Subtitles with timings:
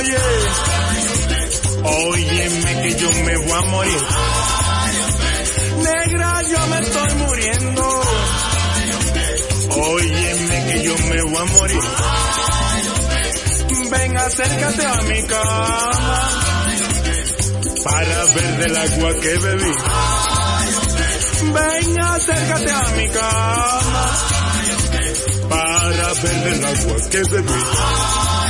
[0.00, 0.18] oye.
[1.82, 4.02] Óyeme que yo me voy a morir.
[5.88, 8.02] Negra, yo me estoy muriendo.
[9.70, 11.80] Óyeme que yo me voy a morir.
[13.90, 16.20] Ven, acércate a mi cama
[17.84, 19.74] para ver del agua que bebí.
[21.54, 24.04] Ven, acércate a mi cama
[25.48, 28.49] para ver del agua que bebí.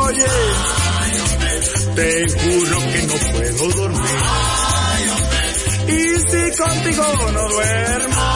[0.00, 0.26] Oye,
[1.94, 4.22] te juro que no puedo dormir.
[5.88, 8.26] Y si contigo no duermo,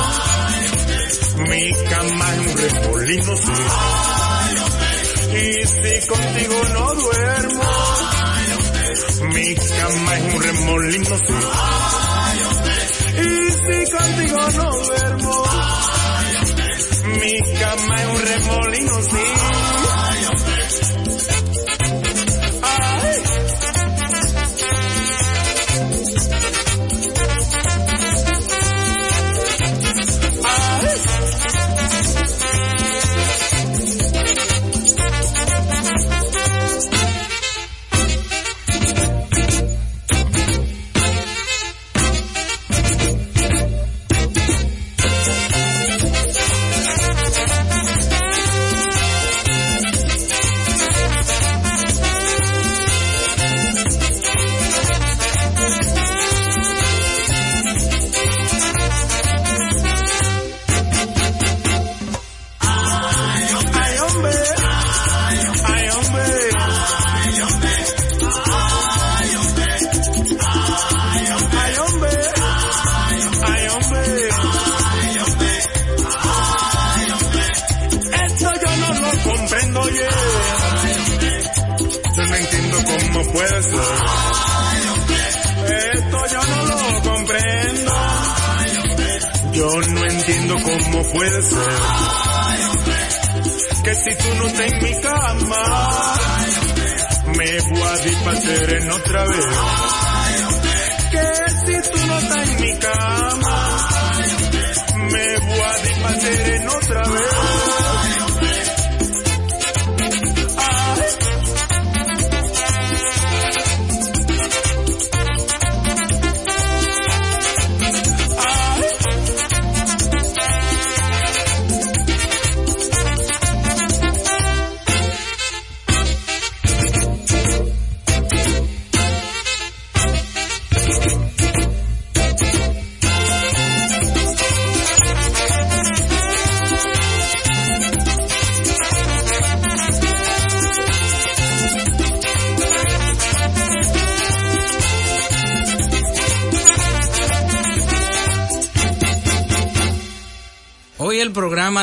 [1.48, 3.52] mi cama es un remolino, sí.
[5.34, 7.70] Y si contigo no duermo,
[9.34, 11.16] mi cama es un remolino.
[13.18, 15.34] Y si contigo no duermo,
[17.20, 19.26] mi cama es un remolino, sí.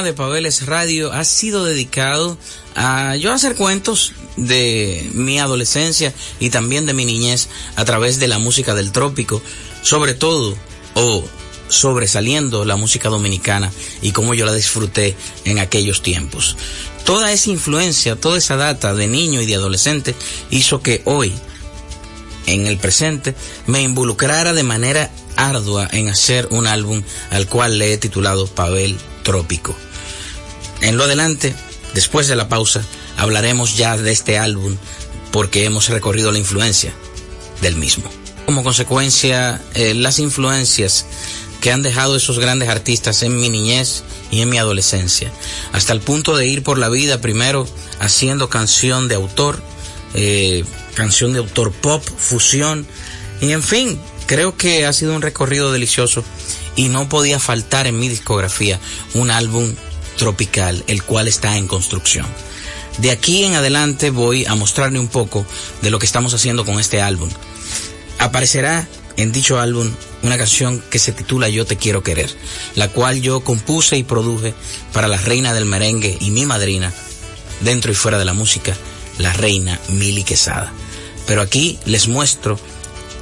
[0.09, 2.35] De Pabeles Radio ha sido dedicado
[2.73, 8.27] a yo hacer cuentos de mi adolescencia y también de mi niñez a través de
[8.27, 9.39] la música del trópico,
[9.83, 10.57] sobre todo
[10.95, 11.23] o
[11.67, 13.71] sobresaliendo la música dominicana
[14.01, 15.15] y cómo yo la disfruté
[15.45, 16.57] en aquellos tiempos.
[17.05, 20.15] Toda esa influencia, toda esa data de niño y de adolescente
[20.49, 21.35] hizo que hoy
[22.47, 23.35] en el presente
[23.67, 28.97] me involucrara de manera ardua en hacer un álbum al cual le he titulado Pavel
[29.21, 29.75] Trópico.
[30.81, 31.55] En lo adelante,
[31.93, 32.81] después de la pausa,
[33.17, 34.77] hablaremos ya de este álbum
[35.31, 36.93] porque hemos recorrido la influencia
[37.61, 38.09] del mismo.
[38.45, 41.05] Como consecuencia, eh, las influencias
[41.61, 45.31] que han dejado esos grandes artistas en mi niñez y en mi adolescencia,
[45.73, 47.67] hasta el punto de ir por la vida primero
[47.99, 49.61] haciendo canción de autor,
[50.13, 50.63] eh,
[50.95, 52.87] canción de autor pop, fusión,
[53.41, 56.23] y en fin, creo que ha sido un recorrido delicioso
[56.75, 58.79] y no podía faltar en mi discografía
[59.13, 59.75] un álbum
[60.19, 62.27] tropical, el cual está en construcción.
[62.97, 65.45] De aquí en adelante voy a mostrarle un poco
[65.81, 67.29] de lo que estamos haciendo con este álbum.
[68.19, 69.89] Aparecerá en dicho álbum
[70.21, 72.29] una canción que se titula Yo te quiero querer,
[72.75, 74.53] la cual yo compuse y produje
[74.91, 76.93] para la reina del merengue y mi madrina,
[77.61, 78.75] dentro y fuera de la música,
[79.17, 80.73] la reina Mili Quesada.
[81.25, 82.59] Pero aquí les muestro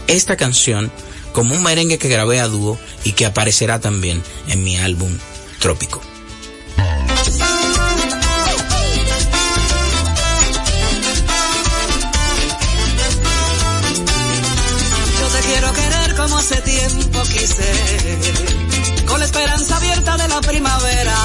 [0.07, 0.91] esta canción
[1.31, 5.15] como un merengue que grabé a dúo y que aparecerá también en mi álbum
[5.59, 6.06] Trópico.
[16.37, 21.17] Hace tiempo quise, con la esperanza abierta de la primavera.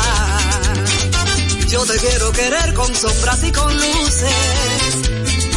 [1.69, 4.95] Yo te quiero querer con sombras y con luces,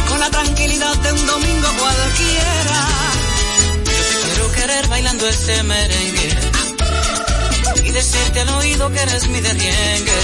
[0.08, 2.88] con la tranquilidad de un domingo cualquiera.
[3.84, 6.45] Yo te quiero querer bailando este merengue
[7.96, 10.20] decirte al oído que eres mi derriengue.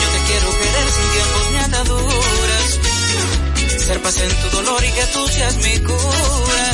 [0.00, 2.70] Yo te quiero querer sin tiempos ni ataduras
[3.86, 6.66] ser paz en tu dolor y que tú seas mi cura.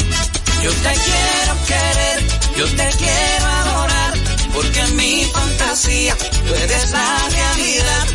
[0.65, 2.19] Yo te quiero querer,
[2.59, 4.15] yo te quiero adorar,
[4.53, 6.17] porque en mi fantasía
[6.47, 8.07] tú eres la realidad.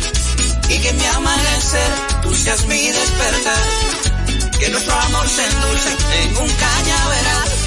[0.68, 1.92] Y que mi amanecer
[2.22, 3.64] tú seas mi despertar,
[4.60, 5.90] que nuestro amor se endulce
[6.22, 7.61] en un cañaveral.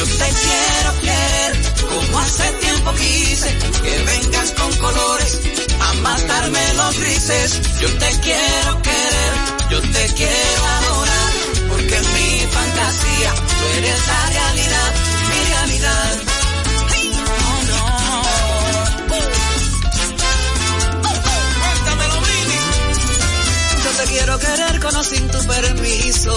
[0.00, 5.38] Yo te quiero querer, como hace tiempo quise, que vengas con colores
[5.78, 7.60] a matarme los grises.
[7.82, 9.32] Yo te quiero querer,
[9.68, 11.32] yo te quiero adorar,
[11.68, 14.94] porque en mi fantasía tú eres la realidad,
[15.28, 16.18] mi realidad.
[23.84, 26.34] Yo te quiero querer con sin tu permiso.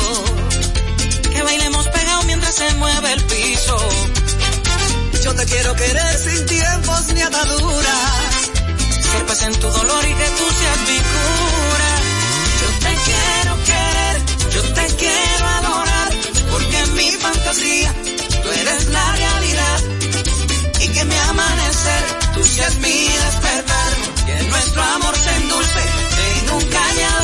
[1.34, 1.88] Que bailemos
[2.34, 3.78] mientras se mueve el piso.
[5.24, 8.12] Yo te quiero querer sin tiempos ni ataduras.
[9.12, 11.92] Ser paz en tu dolor y que tú seas mi cura.
[12.62, 14.16] Yo te quiero querer,
[14.56, 16.10] yo te quiero adorar,
[16.52, 17.94] porque en mi fantasía
[18.42, 19.80] tú eres la realidad.
[20.82, 22.04] Y que mi amanecer
[22.34, 23.92] tú seas mi despertar,
[24.26, 25.82] que nuestro amor se endulce
[26.40, 27.23] en un cañaveral.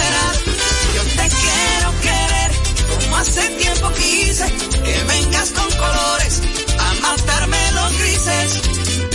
[3.19, 4.45] Hace tiempo quise,
[4.83, 6.41] que vengas con colores
[6.79, 8.61] a matarme los grises.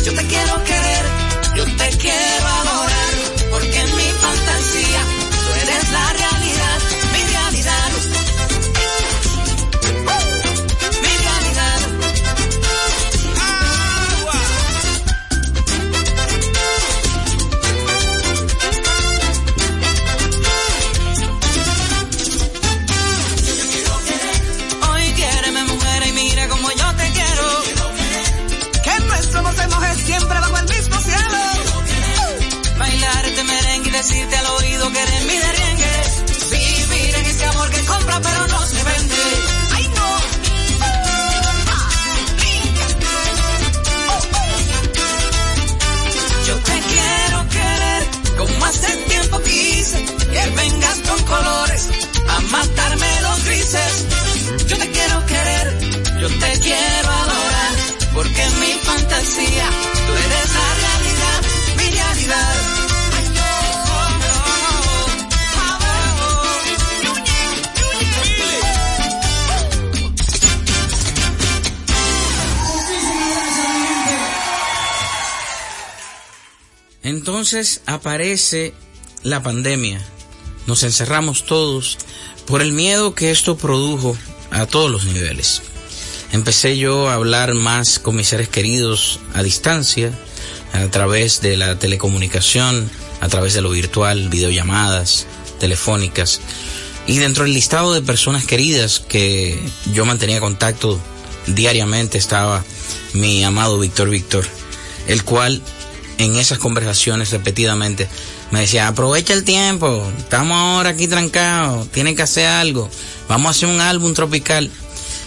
[0.04, 0.83] Yo te quiero querer,
[77.44, 78.72] Entonces aparece
[79.22, 80.02] la pandemia.
[80.66, 81.98] Nos encerramos todos
[82.46, 84.16] por el miedo que esto produjo
[84.50, 85.60] a todos los niveles.
[86.32, 90.10] Empecé yo a hablar más con mis seres queridos a distancia,
[90.72, 95.26] a través de la telecomunicación, a través de lo virtual, videollamadas,
[95.60, 96.40] telefónicas.
[97.06, 100.98] Y dentro del listado de personas queridas que yo mantenía contacto
[101.46, 102.64] diariamente estaba
[103.12, 104.46] mi amado Víctor Víctor,
[105.08, 105.60] el cual
[106.24, 108.08] en esas conversaciones repetidamente
[108.50, 112.88] me decía, aprovecha el tiempo, estamos ahora aquí trancados, tienen que hacer algo,
[113.28, 114.70] vamos a hacer un álbum tropical.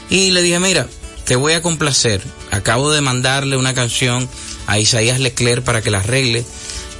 [0.09, 0.87] Y le dije, mira,
[1.25, 4.29] te voy a complacer, acabo de mandarle una canción
[4.65, 6.45] a Isaías Leclerc para que la arregle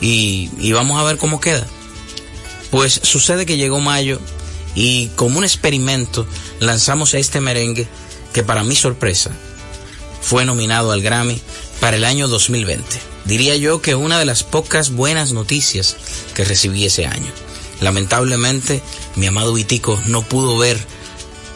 [0.01, 1.65] y, y vamos a ver cómo queda.
[2.71, 4.19] Pues sucede que llegó mayo
[4.75, 6.27] y como un experimento
[6.59, 7.87] lanzamos este merengue
[8.33, 9.31] que para mi sorpresa
[10.21, 11.41] fue nominado al Grammy
[11.79, 13.16] para el año 2020.
[13.27, 15.97] Diría yo que una de las pocas buenas noticias
[16.33, 17.31] que recibí ese año.
[17.81, 18.81] Lamentablemente,
[19.15, 20.79] mi amado Vitico no pudo ver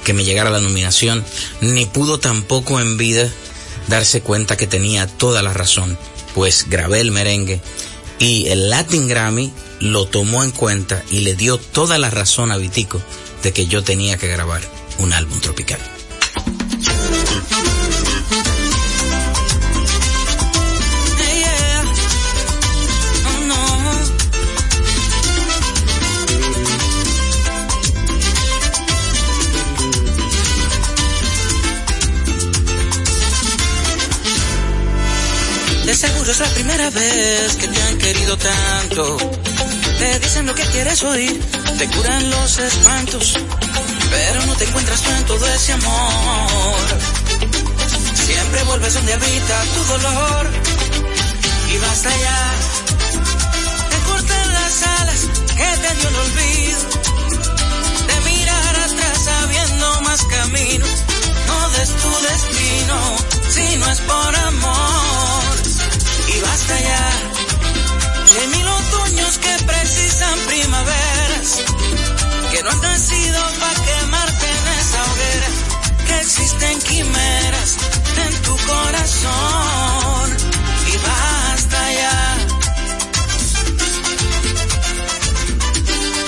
[0.04, 1.24] que me llegara la nominación,
[1.62, 3.30] ni pudo tampoco en vida
[3.88, 5.98] darse cuenta que tenía toda la razón,
[6.36, 7.62] pues grabé el merengue
[8.20, 12.58] y el Latin Grammy lo tomó en cuenta y le dio toda la razón a
[12.58, 13.02] Vitico
[13.44, 14.62] de que yo tenía que grabar
[15.00, 15.80] un álbum tropical.
[36.30, 39.18] Es la primera vez que te han querido tanto.
[39.98, 41.42] Te dicen lo que quieres oír,
[41.80, 43.38] te curan los espantos,
[44.12, 46.80] pero no te encuentras tú en todo ese amor.
[48.26, 50.50] Siempre vuelves donde habita tu dolor
[51.74, 52.54] y basta ya.
[53.90, 55.20] Te cortan las alas
[55.58, 56.82] que te dio el olvido,
[58.08, 60.86] de mirar atrás sabiendo más camino.
[61.48, 63.18] No des tu destino
[63.50, 65.41] si no es por amor
[66.36, 67.10] y basta ya.
[68.34, 71.48] De mil otoños que precisan primaveras,
[72.52, 75.50] que no has nacido para quemarte en esa hoguera,
[76.08, 77.78] que existen quimeras
[78.26, 80.38] en tu corazón
[80.88, 82.38] y basta ya.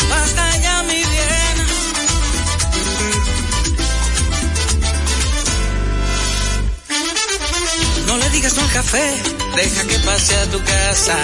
[0.10, 1.56] Basta ya mi bien.
[8.08, 11.16] No le digas no al café, deja que pase a tu casa.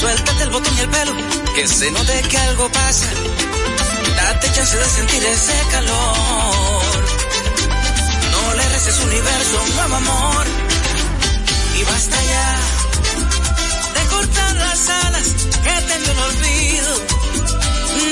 [0.00, 1.12] Suéltate el botón y el pelo,
[1.54, 3.06] que se note que algo pasa.
[4.16, 7.02] Date chance de sentir ese calor.
[8.32, 10.46] No le reces universo, un nuevo amor.
[11.78, 12.60] Y basta ya
[13.94, 15.28] de cortar las alas
[15.64, 16.92] que te dio el olvido.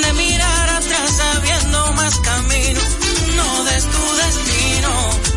[0.03, 2.81] De mirar atrás sabiendo más camino.
[3.35, 4.91] No des tu destino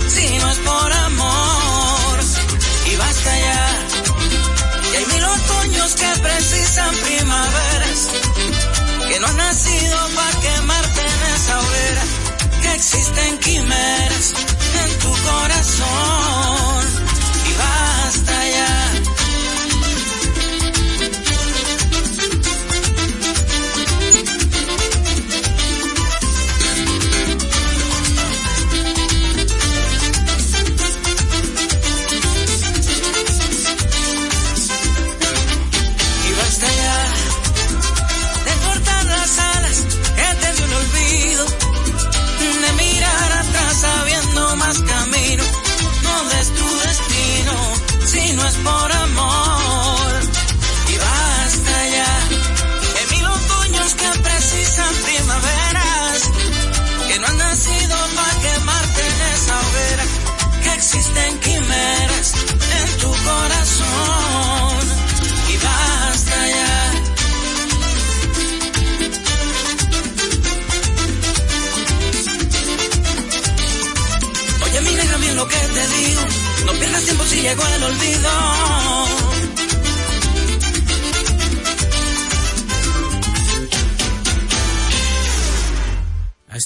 [0.09, 1.54] si no es por amor.
[5.93, 8.09] Que precisan primaveras.
[9.09, 12.03] Que no han nacido para quemarte en esa hoguera.
[12.63, 14.35] Que existen quimeras
[14.83, 15.44] en tu corazón.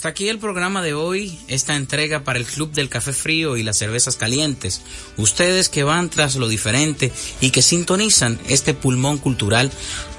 [0.09, 3.77] Aquí el programa de hoy, esta entrega para el Club del Café Frío y las
[3.77, 4.81] Cervezas Calientes.
[5.19, 7.13] Ustedes que van tras lo diferente
[7.43, 9.71] y que sintonizan este pulmón cultural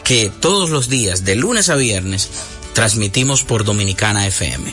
[0.03, 2.29] que todos los días, de lunes a viernes,
[2.73, 4.71] transmitimos por Dominicana FM.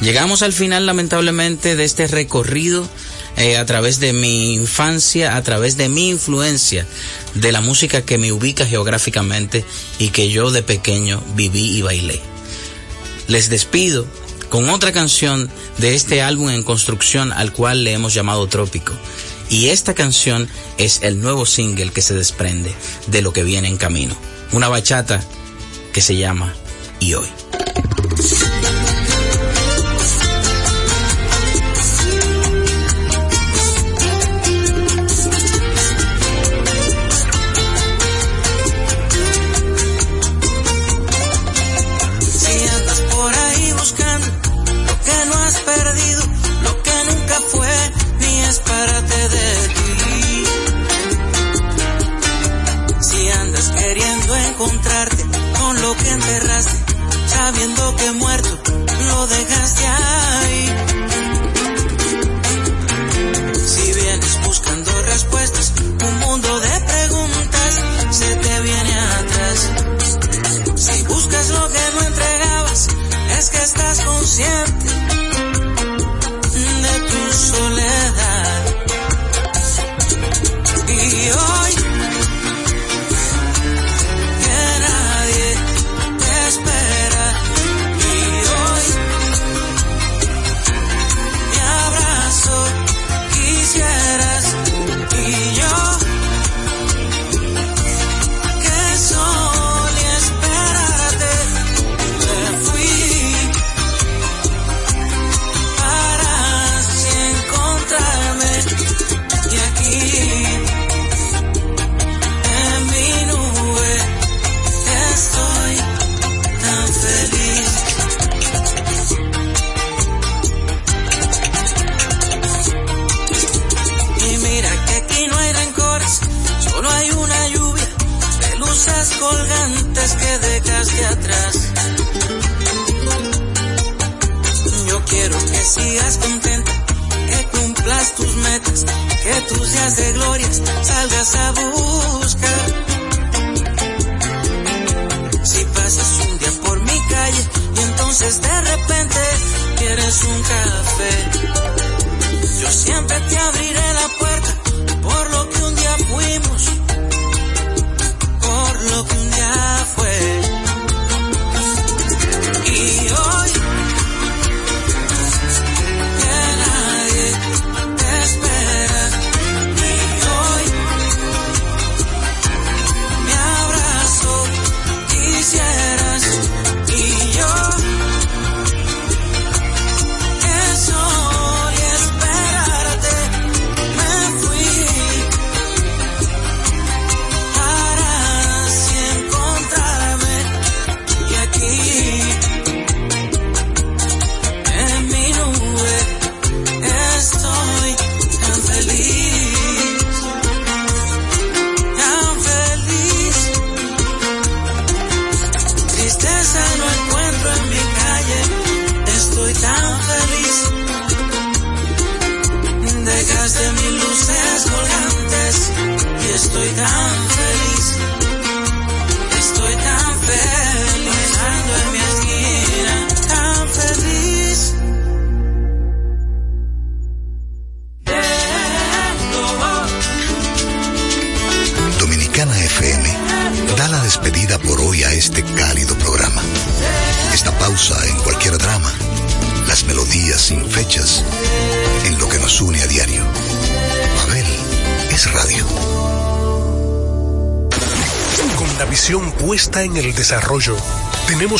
[0.00, 2.88] Llegamos al final lamentablemente de este recorrido
[3.36, 6.86] eh, a través de mi infancia, a través de mi influencia,
[7.34, 9.66] de la música que me ubica geográficamente
[9.98, 12.22] y que yo de pequeño viví y bailé
[13.28, 14.06] les despido
[14.48, 18.92] con otra canción de este álbum en construcción al cual le hemos llamado Trópico.
[19.50, 22.74] Y esta canción es el nuevo single que se desprende
[23.06, 24.14] de lo que viene en camino.
[24.52, 25.22] Una bachata
[25.92, 26.54] que se llama
[27.00, 27.47] Y hoy.
[74.38, 74.87] Yeah.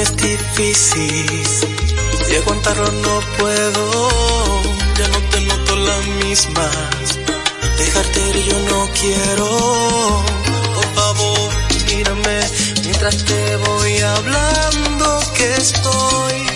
[0.00, 1.42] Es difícil
[2.30, 4.62] y aguantarlo no puedo.
[4.98, 6.70] Ya no te noto la misma.
[7.78, 10.24] Dejarte ir yo no quiero.
[10.74, 11.50] Por favor,
[11.86, 12.40] mírame
[12.82, 16.46] mientras te voy hablando que estoy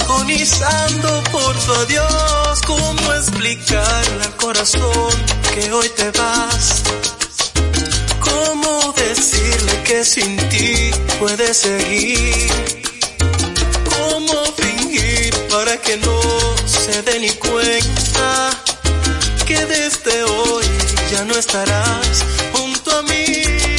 [0.00, 2.60] agonizando por tu adiós.
[2.66, 5.12] ¿Cómo explicarle al corazón
[5.54, 6.82] que hoy te vas?
[8.20, 10.90] ¿Cómo decirle que sin ti
[11.20, 12.50] puede seguir?
[13.90, 16.18] ¿Cómo fingir para que no
[16.66, 18.50] se dé ni cuenta
[19.46, 20.64] que desde hoy
[21.12, 23.69] ya no estarás junto a mí?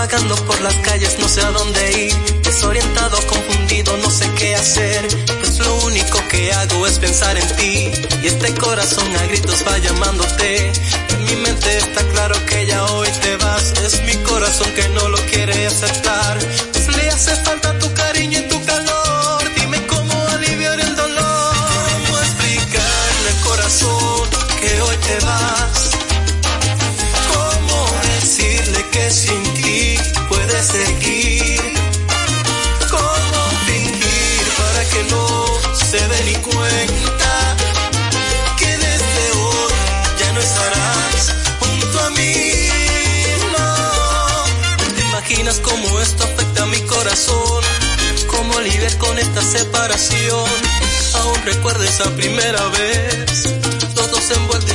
[0.00, 5.06] Vagando por las calles, no sé a dónde ir, desorientado, confundido, no sé qué hacer,
[5.40, 9.76] pues lo único que hago es pensar en ti y este corazón a gritos va
[9.76, 10.72] llamándote
[11.30, 13.72] mi mente está claro que ya hoy te vas.
[13.84, 16.38] Es mi corazón que no lo quiere aceptar.
[16.72, 19.42] Pues le hace falta tu cariño y tu calor.
[19.54, 21.54] Dime cómo aliviar el dolor.
[21.92, 25.90] ¿Cómo explicarle al corazón que hoy te vas?
[27.34, 27.86] ¿Cómo
[28.20, 29.49] decirle que sin
[48.80, 50.48] ¿Cómo lidiar con esta separación?
[51.16, 53.54] Aún recuerdo esa primera vez,
[53.94, 54.69] los dos envueltos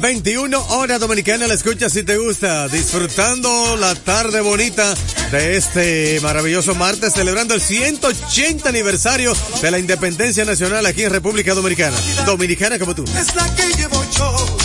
[0.00, 4.94] 21 hora dominicana, la escucha si te gusta, disfrutando la tarde bonita
[5.30, 11.54] de este maravilloso martes, celebrando el 180 aniversario de la independencia nacional aquí en República
[11.54, 11.96] Dominicana.
[12.24, 13.04] Dominicana como tú.
[13.04, 14.56] Es la que llevo yo,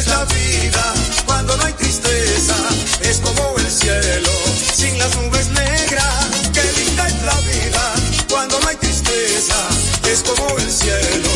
[0.00, 0.94] es la vida.
[1.26, 2.56] Cuando no hay tristeza,
[3.02, 4.30] es como cielo,
[4.74, 7.94] sin las nubes negras, qué linda es la vida,
[8.28, 9.54] cuando no hay tristeza,
[10.10, 11.30] es como el cielo,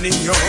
[0.00, 0.47] Neon.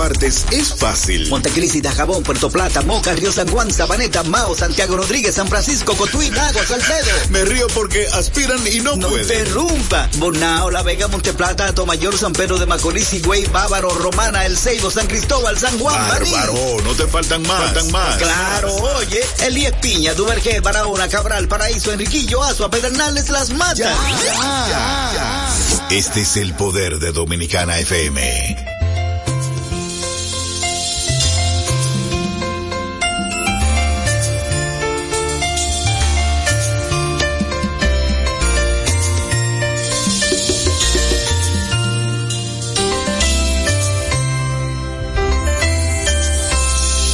[0.00, 1.28] Partes es fácil.
[1.28, 6.30] Montecristi, Dajabón, Puerto Plata, Moca, Río San Juan, Sabaneta, Mao, Santiago Rodríguez, San Francisco, Cotuí,
[6.30, 7.10] Nago, Salcedo.
[7.28, 9.24] Me río porque aspiran y no, no pueden.
[9.24, 10.08] interrumpa.
[10.16, 15.06] Bonao, La Vega, Monteplata, Tomayor, San Pedro de Macorís, Higüey, Bávaro, Romana, El Ceibo, San
[15.06, 17.64] Cristóbal, San Juan, Bárbaro, no te faltan más.
[17.64, 18.16] Faltan más.
[18.16, 23.76] Claro, oye, Elías Piña, Duvergé, Barahona, Cabral, Paraíso, Enriquillo, Azua, Pedernales, Las Matas.
[23.76, 25.86] Ya, ya, ya.
[25.90, 28.69] Este es el poder de Dominicana FM.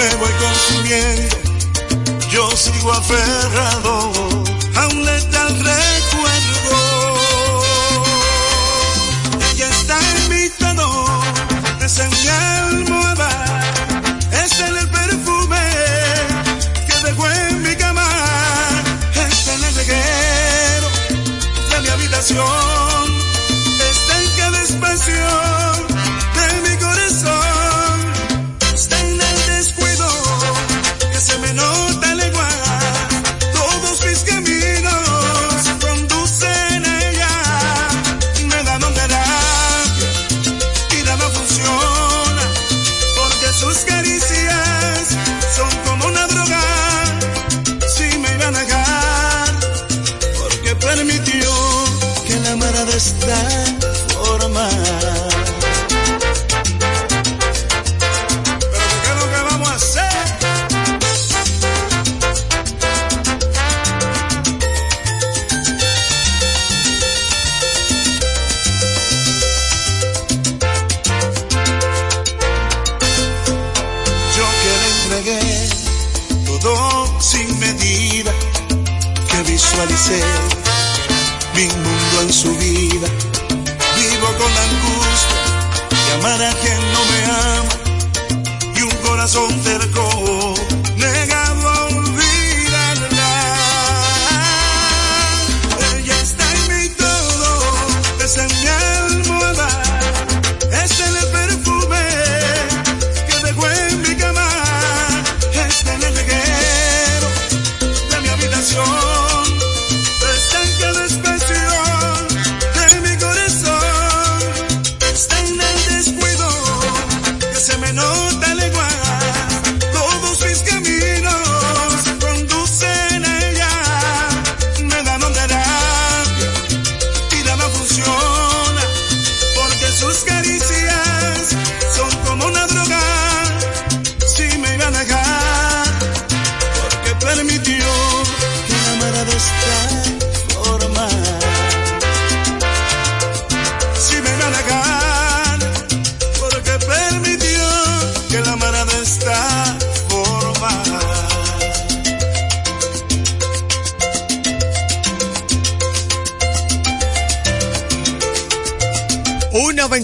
[0.00, 1.36] me voy consumiendo,
[2.30, 4.12] yo sigo aferrado
[4.76, 6.78] a un letal recuerdo.
[9.50, 11.06] Ella está en mi tono,
[11.84, 13.30] es en mi almohada,
[14.42, 15.64] es en el perfume
[16.86, 18.08] que dejó en mi cama,
[19.26, 20.88] es en el reguero
[21.70, 22.59] de mi habitación,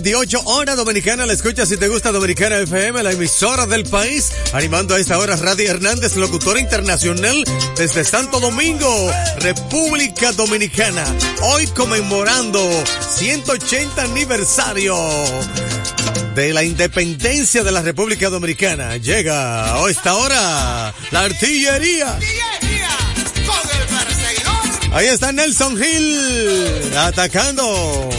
[0.02, 4.94] 28 hora dominicana, la escucha si te gusta Dominicana FM, la emisora del país, animando
[4.94, 7.42] a esta hora Radio Hernández, locutora internacional
[7.78, 11.02] desde Santo Domingo, República Dominicana.
[11.40, 12.60] Hoy conmemorando
[13.16, 14.94] 180 aniversario
[16.34, 18.98] de la independencia de la República Dominicana.
[18.98, 22.18] Llega a esta hora la artillería.
[24.92, 28.10] Ahí está Nelson Hill atacando.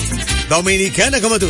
[0.50, 1.48] Dominicana como tú.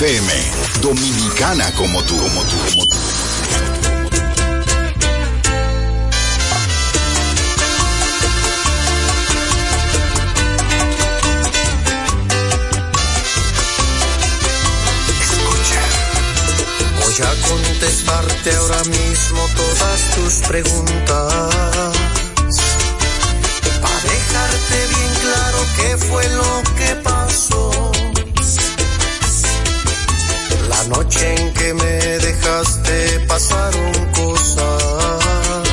[0.00, 0.32] FM,
[0.80, 2.96] dominicana como tú, como tú, como tú.
[17.00, 21.34] Voy a contestarte ahora mismo todas tus preguntas.
[23.82, 27.17] Para dejarte bien claro qué fue lo que pasó.
[31.20, 35.64] En que me dejaste pasaron cosas.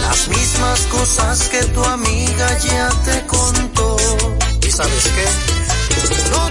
[0.00, 3.96] Las mismas cosas que tu amiga ya te contó.
[4.66, 6.30] ¿Y sabes qué?
[6.30, 6.50] No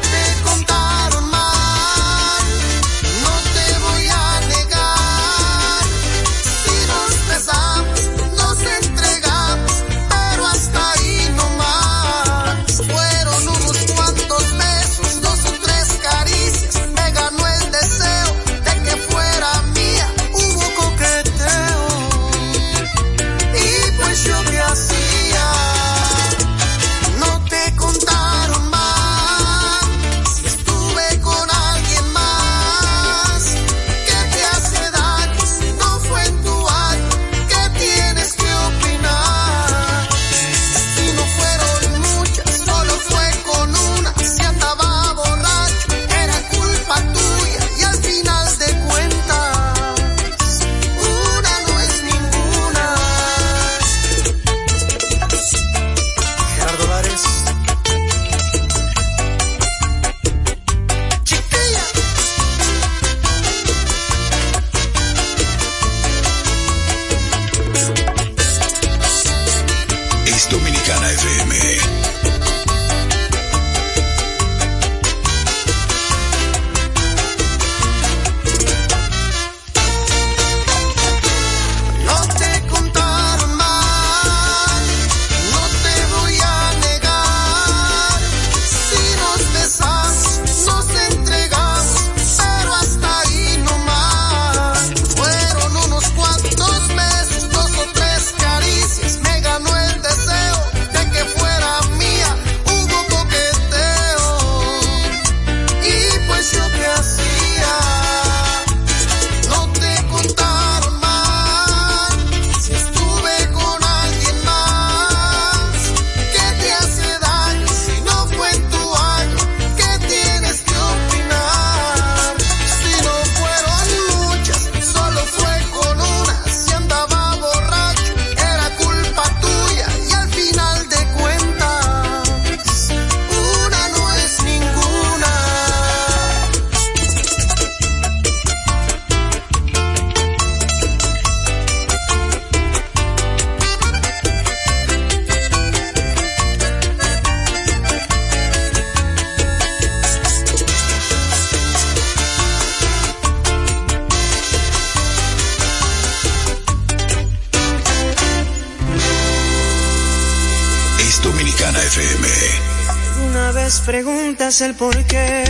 [163.82, 165.44] preguntas el por qué,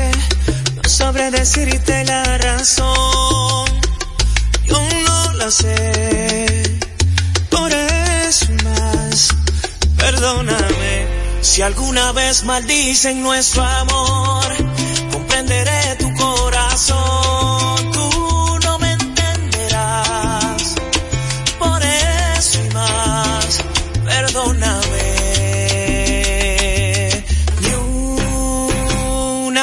[0.75, 3.65] no sabré decirte la razón.
[4.65, 6.79] Yo no la sé,
[7.49, 9.29] por eso más.
[9.97, 11.07] Perdóname
[11.41, 14.61] si alguna vez maldicen nuestro amor.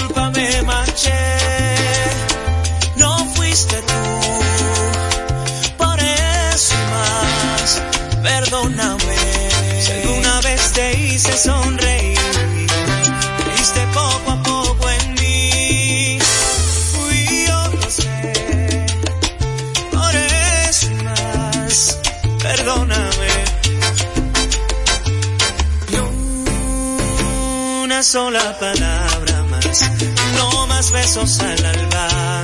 [0.00, 0.48] culpa me
[2.96, 4.02] no fuiste tú.
[5.76, 7.82] Por eso más,
[8.22, 9.16] perdóname.
[9.84, 12.18] Si alguna vez te hice sonreír,
[13.38, 16.18] creíste poco a poco en mí.
[16.92, 18.32] Fui yo, lo sé.
[19.90, 21.98] Por eso más,
[22.42, 23.30] perdóname.
[27.84, 28.89] una sola palabra
[30.90, 32.42] besos al alba,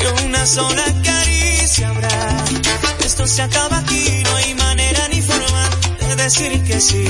[0.00, 2.44] y una sola caricia habrá.
[3.04, 5.68] Esto se acaba aquí, no hay manera ni forma
[6.00, 7.04] de decir que sí.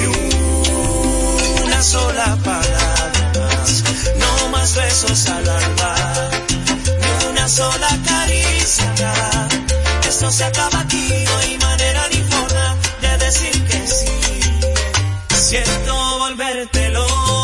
[1.65, 3.85] Una sola palabra más,
[4.17, 5.95] no más besos al alba,
[7.01, 9.49] ni una sola caricia habrá.
[10.09, 14.07] Esto se acaba aquí, no hay manera ni forma de decir que sí.
[15.35, 17.44] Siento volverte loca,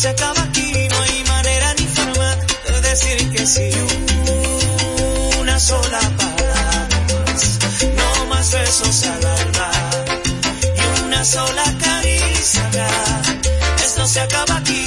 [0.00, 2.36] se acaba aquí, no hay manera ni forma
[2.72, 3.70] de decir que sí.
[5.38, 6.88] Una sola palabra
[7.98, 9.70] no más besos al alba
[10.62, 12.88] y una sola caricia.
[13.84, 14.79] Esto se acaba aquí,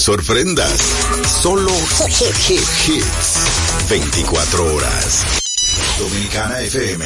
[0.00, 0.80] Sorprendas.
[1.42, 1.70] Solo
[2.08, 3.86] hit, hit, hits.
[3.90, 5.26] 24 horas.
[5.98, 7.04] Dominicana FM.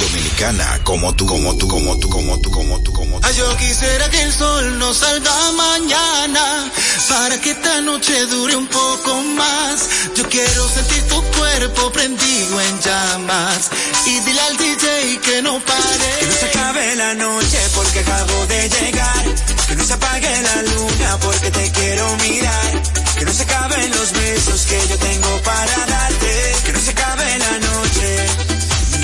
[0.00, 3.26] Dominicana como tú, como tú, como tú, como tú, como tú, como tú.
[3.26, 6.70] Ay, yo quisiera que el sol no salga mañana
[7.08, 9.88] para que esta noche dure un poco más.
[10.14, 13.68] Yo quiero sentir tu cuerpo prendido en llamas
[14.06, 16.16] y dile al DJ que no pare.
[16.20, 19.59] Que no se acabe la noche porque acabo de llegar.
[19.70, 22.82] Que no se apague la luna porque te quiero mirar.
[23.16, 26.56] Que no se acaben los besos que yo tengo para darte.
[26.64, 28.26] Que no se acabe la noche.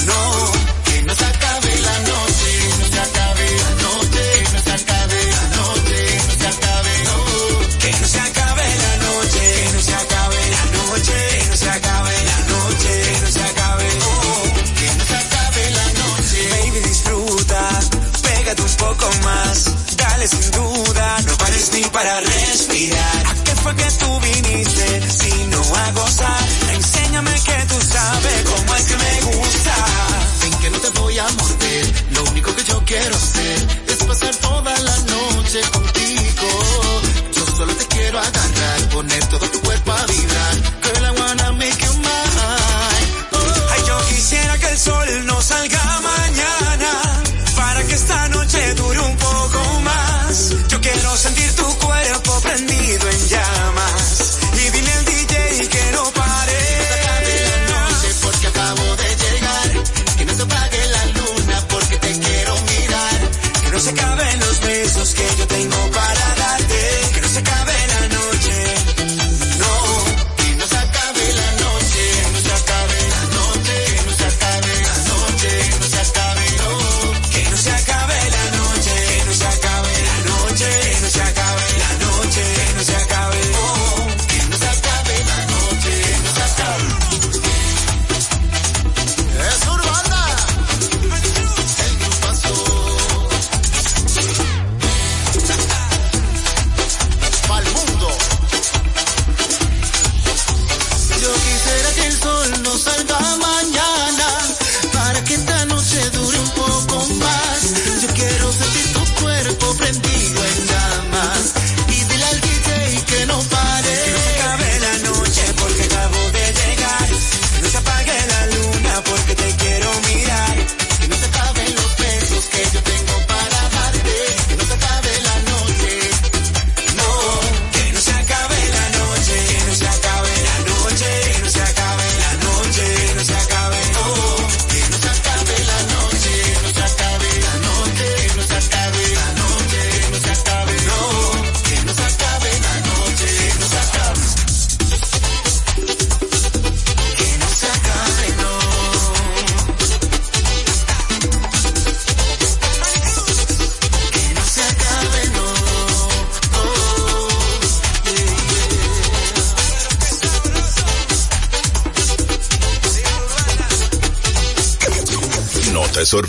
[0.07, 0.53] No,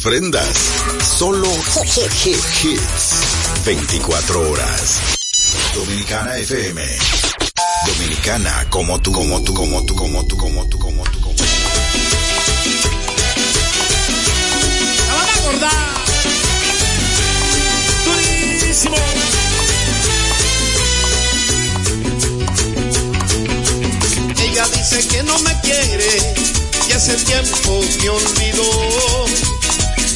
[0.08, 0.58] sorprendas.
[1.18, 1.50] Solo
[2.24, 3.66] hits.
[3.66, 5.00] 24 horas.
[5.76, 6.82] Dominicana FM.
[7.88, 11.44] Dominicana como tú, como tú, como tú, como tú, como tú, como tú, como tú.
[15.34, 16.06] Acordar.
[24.42, 26.36] Ella dice que no me quiere
[26.88, 29.57] y hace tiempo me olvidó.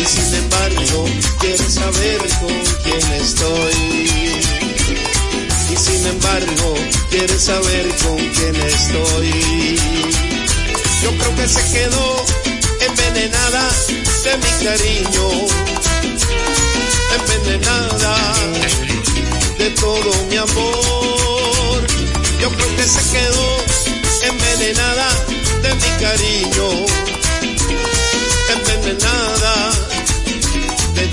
[0.00, 1.04] y sin embargo
[1.40, 4.08] quiere saber con quién estoy.
[5.72, 6.74] Y sin embargo
[7.10, 9.78] quiere saber con quién estoy.
[11.02, 12.24] Yo creo que se quedó
[12.80, 13.70] envenenada
[14.24, 15.28] de mi cariño,
[17.18, 18.14] envenenada
[19.58, 21.86] de todo mi amor.
[22.40, 23.56] Yo creo que se quedó
[24.22, 25.08] envenenada
[25.62, 26.86] de mi cariño,
[28.54, 29.69] envenenada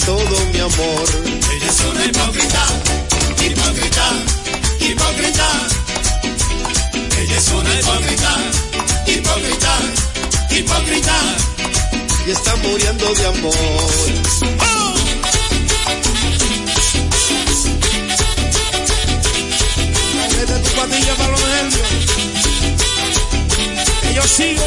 [0.07, 1.05] todo mi amor.
[1.51, 2.63] Ella es una hipócrita,
[3.43, 4.05] hipócrita,
[4.79, 5.47] hipócrita.
[7.19, 8.31] Ella es una hipócrita,
[9.05, 9.73] hipócrita,
[10.49, 11.17] hipócrita.
[12.25, 13.53] Y está muriendo de amor.
[14.61, 14.93] ¡Oh!
[20.29, 21.87] Desde tu patilla para los nervios.
[24.01, 24.66] Que yo sigo.